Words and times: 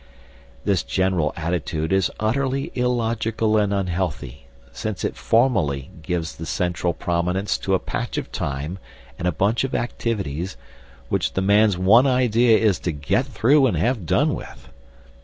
This 0.65 0.81
general 0.81 1.31
attitude 1.37 1.93
is 1.93 2.09
utterly 2.19 2.71
illogical 2.73 3.55
and 3.57 3.71
unhealthy, 3.71 4.47
since 4.71 5.03
it 5.05 5.15
formally 5.15 5.91
gives 6.01 6.37
the 6.37 6.47
central 6.47 6.91
prominence 6.91 7.55
to 7.59 7.75
a 7.75 7.79
patch 7.79 8.17
of 8.17 8.31
time 8.31 8.79
and 9.19 9.27
a 9.27 9.31
bunch 9.31 9.63
of 9.63 9.75
activities 9.75 10.57
which 11.09 11.33
the 11.33 11.41
man's 11.43 11.77
one 11.77 12.07
idea 12.07 12.57
is 12.57 12.79
to 12.79 12.91
"get 12.91 13.27
through" 13.27 13.67
and 13.67 13.77
have 13.77 14.07
"done 14.07 14.33
with." 14.33 14.69